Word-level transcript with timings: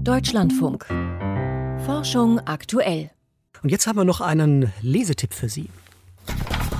Deutschlandfunk. 0.00 0.86
Forschung 1.84 2.38
aktuell. 2.40 3.10
Und 3.62 3.70
jetzt 3.70 3.86
haben 3.86 3.96
wir 3.96 4.04
noch 4.04 4.20
einen 4.20 4.72
Lesetipp 4.82 5.32
für 5.32 5.48
Sie. 5.48 5.70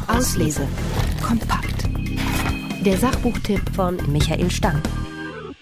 Auslese. 0.07 0.67
Kompakt. 1.23 1.89
Der 2.85 2.97
Sachbuchtipp 2.97 3.75
von 3.75 3.99
Michael 4.11 4.51
Stang. 4.51 4.81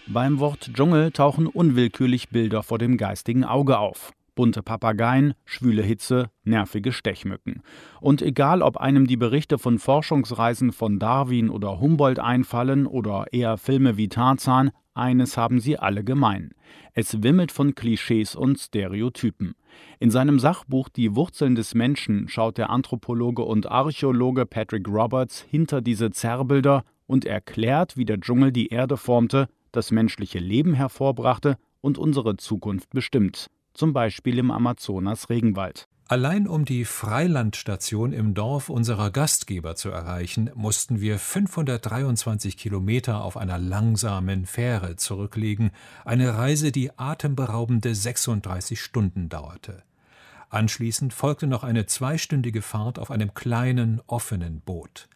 Beim 0.06 0.38
Wort 0.38 0.70
Dschungel 0.74 1.12
tauchen 1.12 1.46
unwillkürlich 1.46 2.28
Bilder 2.28 2.62
vor 2.62 2.78
dem 2.78 2.96
geistigen 2.96 3.44
Auge 3.44 3.78
auf. 3.78 4.12
Bunte 4.34 4.62
Papageien, 4.62 5.34
schwüle 5.44 5.82
Hitze, 5.82 6.30
nervige 6.42 6.92
Stechmücken. 6.92 7.62
Und 8.00 8.20
egal, 8.22 8.62
ob 8.62 8.76
einem 8.76 9.06
die 9.06 9.16
Berichte 9.16 9.58
von 9.58 9.78
Forschungsreisen 9.78 10.72
von 10.72 10.98
Darwin 10.98 11.50
oder 11.50 11.80
Humboldt 11.80 12.18
einfallen 12.18 12.86
oder 12.86 13.26
eher 13.32 13.56
Filme 13.56 13.96
wie 13.96 14.08
Tarzan, 14.08 14.70
eines 14.94 15.36
haben 15.36 15.60
sie 15.60 15.78
alle 15.78 16.04
gemein. 16.04 16.50
Es 16.92 17.22
wimmelt 17.22 17.50
von 17.50 17.74
Klischees 17.74 18.36
und 18.36 18.58
Stereotypen. 18.58 19.54
In 19.98 20.10
seinem 20.10 20.38
Sachbuch 20.38 20.88
Die 20.88 21.16
Wurzeln 21.16 21.56
des 21.56 21.74
Menschen 21.74 22.28
schaut 22.28 22.58
der 22.58 22.70
Anthropologe 22.70 23.42
und 23.42 23.70
Archäologe 23.70 24.46
Patrick 24.46 24.88
Roberts 24.88 25.40
hinter 25.40 25.80
diese 25.80 26.10
Zerrbilder 26.10 26.84
und 27.06 27.24
erklärt, 27.24 27.96
wie 27.96 28.04
der 28.04 28.20
Dschungel 28.20 28.52
die 28.52 28.68
Erde 28.68 28.96
formte, 28.96 29.48
das 29.72 29.90
menschliche 29.90 30.38
Leben 30.38 30.74
hervorbrachte 30.74 31.56
und 31.80 31.98
unsere 31.98 32.36
Zukunft 32.36 32.90
bestimmt, 32.90 33.50
zum 33.74 33.92
Beispiel 33.92 34.38
im 34.38 34.50
Amazonas-Regenwald. 34.50 35.86
Allein 36.06 36.46
um 36.46 36.66
die 36.66 36.84
Freilandstation 36.84 38.12
im 38.12 38.34
Dorf 38.34 38.68
unserer 38.68 39.10
Gastgeber 39.10 39.74
zu 39.74 39.88
erreichen, 39.88 40.50
mussten 40.54 41.00
wir 41.00 41.18
523 41.18 42.58
Kilometer 42.58 43.24
auf 43.24 43.38
einer 43.38 43.58
langsamen 43.58 44.44
Fähre 44.44 44.96
zurücklegen, 44.96 45.70
eine 46.04 46.36
Reise, 46.36 46.72
die 46.72 46.96
atemberaubende 46.98 47.94
36 47.94 48.82
Stunden 48.82 49.30
dauerte. 49.30 49.82
Anschließend 50.50 51.14
folgte 51.14 51.46
noch 51.46 51.64
eine 51.64 51.86
zweistündige 51.86 52.60
Fahrt 52.60 52.98
auf 52.98 53.10
einem 53.10 53.32
kleinen, 53.32 54.02
offenen 54.06 54.60
Boot. 54.60 55.08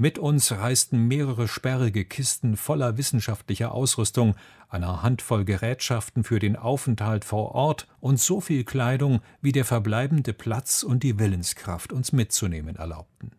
Mit 0.00 0.16
uns 0.16 0.52
reisten 0.52 1.08
mehrere 1.08 1.48
sperrige 1.48 2.04
Kisten 2.04 2.56
voller 2.56 2.96
wissenschaftlicher 2.98 3.72
Ausrüstung, 3.72 4.36
einer 4.68 5.02
Handvoll 5.02 5.44
Gerätschaften 5.44 6.22
für 6.22 6.38
den 6.38 6.54
Aufenthalt 6.54 7.24
vor 7.24 7.56
Ort 7.56 7.88
und 7.98 8.20
so 8.20 8.40
viel 8.40 8.62
Kleidung, 8.62 9.22
wie 9.40 9.50
der 9.50 9.64
verbleibende 9.64 10.34
Platz 10.34 10.84
und 10.84 11.02
die 11.02 11.18
Willenskraft 11.18 11.92
uns 11.92 12.12
mitzunehmen 12.12 12.76
erlaubten. 12.76 13.32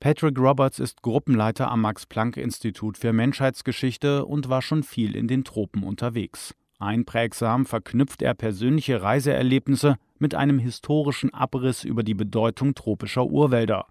Patrick 0.00 0.38
Roberts 0.38 0.80
ist 0.80 1.00
Gruppenleiter 1.00 1.70
am 1.70 1.80
Max-Planck-Institut 1.80 2.98
für 2.98 3.14
Menschheitsgeschichte 3.14 4.26
und 4.26 4.50
war 4.50 4.60
schon 4.60 4.82
viel 4.82 5.16
in 5.16 5.28
den 5.28 5.44
Tropen 5.44 5.82
unterwegs. 5.82 6.54
Einprägsam 6.78 7.64
verknüpft 7.64 8.20
er 8.20 8.34
persönliche 8.34 9.00
Reiseerlebnisse 9.00 9.96
mit 10.18 10.34
einem 10.34 10.58
historischen 10.58 11.32
Abriss 11.32 11.84
über 11.84 12.02
die 12.02 12.14
Bedeutung 12.14 12.74
tropischer 12.74 13.24
Urwälder 13.24 13.86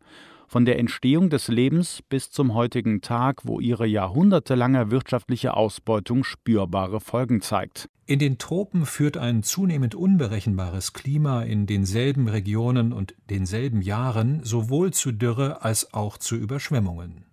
von 0.52 0.66
der 0.66 0.78
Entstehung 0.80 1.30
des 1.30 1.48
Lebens 1.48 2.04
bis 2.10 2.30
zum 2.30 2.54
heutigen 2.54 3.00
Tag, 3.00 3.46
wo 3.46 3.62
ihre 3.62 3.88
jahrhundertelange 3.88 4.92
wirtschaftliche 4.92 5.54
Ausbeutung 5.54 6.26
spürbare 6.26 7.00
Folgen 7.00 7.40
zeigt. 7.40 7.88
In 8.06 8.20
den 8.20 8.38
Tropen 8.38 8.86
führt 8.86 9.16
ein 9.16 9.44
zunehmend 9.44 9.96
unberechenbares 9.96 10.92
Klima 10.92 11.44
in 11.44 11.68
denselben 11.68 12.28
Regionen 12.28 12.92
und 12.92 13.16
denselben 13.30 13.82
Jahren 13.82 14.44
sowohl 14.44 14.92
zu 14.92 15.14
Dürre 15.14 15.62
als 15.62 15.94
auch 15.94 16.18
zu 16.18 16.36
Überschwemmungen. 16.36 17.24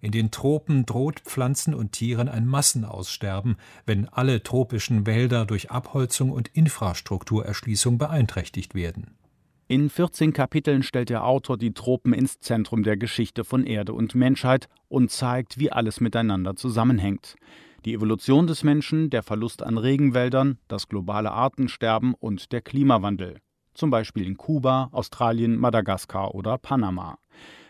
In 0.00 0.12
den 0.12 0.30
Tropen 0.30 0.86
droht 0.86 1.18
Pflanzen 1.18 1.74
und 1.74 1.90
Tieren 1.90 2.28
ein 2.28 2.46
Massenaussterben, 2.46 3.56
wenn 3.86 4.08
alle 4.08 4.44
tropischen 4.44 5.04
Wälder 5.04 5.46
durch 5.46 5.72
Abholzung 5.72 6.30
und 6.30 6.46
Infrastrukturerschließung 6.46 7.98
beeinträchtigt 7.98 8.76
werden. 8.76 9.16
In 9.70 9.90
14 9.90 10.32
Kapiteln 10.32 10.82
stellt 10.82 11.10
der 11.10 11.26
Autor 11.26 11.58
die 11.58 11.74
Tropen 11.74 12.14
ins 12.14 12.40
Zentrum 12.40 12.84
der 12.84 12.96
Geschichte 12.96 13.44
von 13.44 13.64
Erde 13.64 13.92
und 13.92 14.14
Menschheit 14.14 14.66
und 14.88 15.10
zeigt, 15.10 15.58
wie 15.58 15.70
alles 15.70 16.00
miteinander 16.00 16.56
zusammenhängt. 16.56 17.36
Die 17.84 17.92
Evolution 17.92 18.46
des 18.46 18.64
Menschen, 18.64 19.10
der 19.10 19.22
Verlust 19.22 19.62
an 19.62 19.76
Regenwäldern, 19.76 20.56
das 20.68 20.88
globale 20.88 21.32
Artensterben 21.32 22.14
und 22.14 22.50
der 22.52 22.62
Klimawandel. 22.62 23.40
Zum 23.74 23.90
Beispiel 23.90 24.26
in 24.26 24.38
Kuba, 24.38 24.88
Australien, 24.90 25.58
Madagaskar 25.58 26.34
oder 26.34 26.56
Panama. 26.56 27.18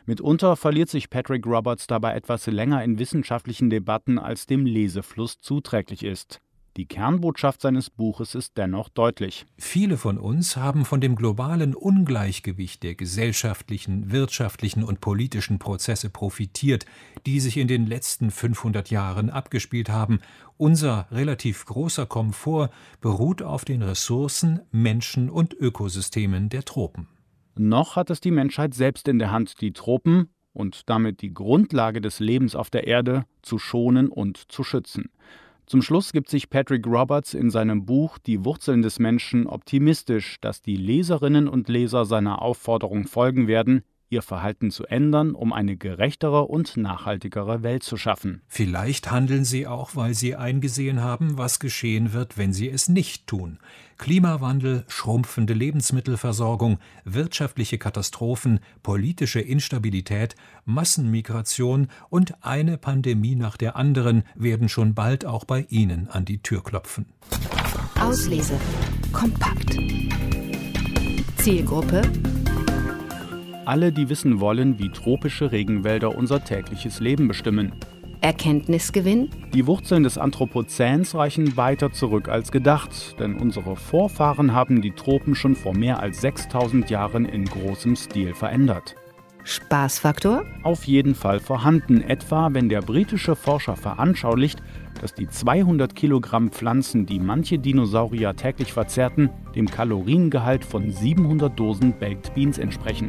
Mitunter 0.06 0.54
verliert 0.54 0.90
sich 0.90 1.10
Patrick 1.10 1.44
Roberts 1.46 1.88
dabei 1.88 2.14
etwas 2.14 2.46
länger 2.46 2.84
in 2.84 3.00
wissenschaftlichen 3.00 3.70
Debatten, 3.70 4.20
als 4.20 4.46
dem 4.46 4.66
Lesefluss 4.66 5.40
zuträglich 5.40 6.04
ist. 6.04 6.40
Die 6.78 6.86
Kernbotschaft 6.86 7.60
seines 7.60 7.90
Buches 7.90 8.36
ist 8.36 8.56
dennoch 8.56 8.88
deutlich. 8.88 9.46
Viele 9.58 9.96
von 9.96 10.16
uns 10.16 10.56
haben 10.56 10.84
von 10.84 11.00
dem 11.00 11.16
globalen 11.16 11.74
Ungleichgewicht 11.74 12.84
der 12.84 12.94
gesellschaftlichen, 12.94 14.12
wirtschaftlichen 14.12 14.84
und 14.84 15.00
politischen 15.00 15.58
Prozesse 15.58 16.08
profitiert, 16.08 16.86
die 17.26 17.40
sich 17.40 17.56
in 17.56 17.66
den 17.66 17.84
letzten 17.88 18.30
500 18.30 18.90
Jahren 18.92 19.28
abgespielt 19.28 19.88
haben. 19.88 20.20
Unser 20.56 21.08
relativ 21.10 21.64
großer 21.64 22.06
Komfort 22.06 22.70
beruht 23.00 23.42
auf 23.42 23.64
den 23.64 23.82
Ressourcen, 23.82 24.60
Menschen 24.70 25.30
und 25.30 25.54
Ökosystemen 25.54 26.48
der 26.48 26.64
Tropen. 26.64 27.08
Noch 27.56 27.96
hat 27.96 28.08
es 28.08 28.20
die 28.20 28.30
Menschheit 28.30 28.72
selbst 28.72 29.08
in 29.08 29.18
der 29.18 29.32
Hand, 29.32 29.60
die 29.62 29.72
Tropen 29.72 30.28
und 30.52 30.88
damit 30.88 31.22
die 31.22 31.34
Grundlage 31.34 32.00
des 32.00 32.20
Lebens 32.20 32.54
auf 32.54 32.70
der 32.70 32.86
Erde 32.86 33.24
zu 33.42 33.58
schonen 33.58 34.10
und 34.10 34.52
zu 34.52 34.62
schützen. 34.62 35.10
Zum 35.68 35.82
Schluss 35.82 36.12
gibt 36.12 36.30
sich 36.30 36.48
Patrick 36.48 36.86
Roberts 36.86 37.34
in 37.34 37.50
seinem 37.50 37.84
Buch 37.84 38.16
Die 38.16 38.42
Wurzeln 38.42 38.80
des 38.80 38.98
Menschen 38.98 39.46
optimistisch, 39.46 40.40
dass 40.40 40.62
die 40.62 40.76
Leserinnen 40.76 41.46
und 41.46 41.68
Leser 41.68 42.06
seiner 42.06 42.40
Aufforderung 42.40 43.06
folgen 43.06 43.48
werden, 43.48 43.82
ihr 44.10 44.22
Verhalten 44.22 44.70
zu 44.70 44.84
ändern, 44.86 45.34
um 45.34 45.52
eine 45.52 45.76
gerechtere 45.76 46.44
und 46.44 46.76
nachhaltigere 46.76 47.62
Welt 47.62 47.82
zu 47.82 47.96
schaffen. 47.96 48.42
Vielleicht 48.48 49.10
handeln 49.10 49.44
sie 49.44 49.66
auch, 49.66 49.96
weil 49.96 50.14
sie 50.14 50.36
eingesehen 50.36 51.02
haben, 51.02 51.38
was 51.38 51.58
geschehen 51.58 52.12
wird, 52.12 52.38
wenn 52.38 52.52
sie 52.52 52.68
es 52.68 52.88
nicht 52.88 53.26
tun. 53.26 53.58
Klimawandel, 53.98 54.84
schrumpfende 54.86 55.54
Lebensmittelversorgung, 55.54 56.78
wirtschaftliche 57.04 57.78
Katastrophen, 57.78 58.60
politische 58.82 59.40
Instabilität, 59.40 60.36
Massenmigration 60.64 61.88
und 62.08 62.44
eine 62.44 62.78
Pandemie 62.78 63.34
nach 63.34 63.56
der 63.56 63.76
anderen 63.76 64.22
werden 64.36 64.68
schon 64.68 64.94
bald 64.94 65.24
auch 65.24 65.44
bei 65.44 65.66
Ihnen 65.68 66.08
an 66.08 66.24
die 66.24 66.40
Tür 66.42 66.62
klopfen. 66.62 67.06
Auslese. 68.00 68.58
Kompakt. 69.12 69.76
Zielgruppe 71.38 72.02
alle, 73.68 73.92
die 73.92 74.08
wissen 74.08 74.40
wollen, 74.40 74.78
wie 74.78 74.88
tropische 74.88 75.52
Regenwälder 75.52 76.16
unser 76.16 76.42
tägliches 76.42 77.00
Leben 77.00 77.28
bestimmen. 77.28 77.72
Erkenntnisgewinn? 78.20 79.28
Die 79.52 79.66
Wurzeln 79.66 80.02
des 80.02 80.18
Anthropozäns 80.18 81.14
reichen 81.14 81.56
weiter 81.56 81.92
zurück 81.92 82.28
als 82.28 82.50
gedacht, 82.50 83.20
denn 83.20 83.36
unsere 83.36 83.76
Vorfahren 83.76 84.54
haben 84.54 84.82
die 84.82 84.90
Tropen 84.92 85.34
schon 85.34 85.54
vor 85.54 85.74
mehr 85.74 86.00
als 86.00 86.20
6000 86.22 86.90
Jahren 86.90 87.26
in 87.26 87.44
großem 87.44 87.94
Stil 87.94 88.34
verändert. 88.34 88.96
Spaßfaktor? 89.44 90.44
Auf 90.62 90.84
jeden 90.84 91.14
Fall 91.14 91.38
vorhanden, 91.38 92.02
etwa 92.02 92.52
wenn 92.52 92.68
der 92.68 92.82
britische 92.82 93.36
Forscher 93.36 93.76
veranschaulicht, 93.76 94.60
dass 95.00 95.14
die 95.14 95.28
200 95.28 95.94
Kilogramm 95.94 96.50
Pflanzen, 96.50 97.06
die 97.06 97.20
manche 97.20 97.58
Dinosaurier 97.58 98.34
täglich 98.34 98.72
verzehrten, 98.72 99.30
dem 99.54 99.66
Kaloriengehalt 99.66 100.64
von 100.64 100.90
700 100.90 101.58
Dosen 101.58 101.94
Baked 101.98 102.34
Beans 102.34 102.58
entsprechen. 102.58 103.08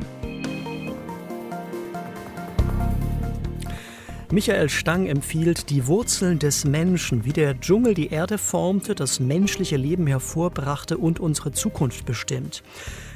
Michael 4.31 4.69
Stang 4.69 5.07
empfiehlt 5.07 5.71
Die 5.71 5.87
Wurzeln 5.87 6.37
des 6.37 6.63
Menschen, 6.63 7.25
wie 7.25 7.33
der 7.33 7.59
Dschungel 7.59 7.95
die 7.95 8.09
Erde 8.09 8.37
formte, 8.37 8.93
das 8.93 9.19
menschliche 9.19 9.75
Leben 9.75 10.05
hervorbrachte 10.05 10.99
und 10.99 11.19
unsere 11.19 11.51
Zukunft 11.51 12.05
bestimmt. 12.05 12.61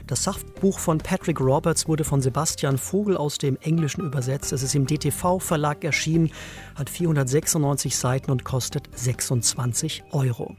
Das 0.08 0.24
Sachbuch 0.24 0.80
von 0.80 0.98
Patrick 0.98 1.40
Roberts 1.40 1.88
wurde 1.88 2.04
von 2.04 2.20
Sebastian 2.20 2.80
Vogel 2.80 3.16
aus 3.16 3.38
dem 3.38 3.58
Englischen 3.62 4.02
übersetzt. 4.02 4.54
Es 4.54 4.64
ist 4.64 4.74
im 4.74 4.88
DTV 4.88 5.38
Verlag 5.38 5.84
erschienen, 5.84 6.32
hat 6.74 6.90
496 6.90 7.96
Seiten 7.96 8.32
und 8.32 8.44
kostet 8.44 8.90
26 8.96 10.06
Euro. 10.14 10.56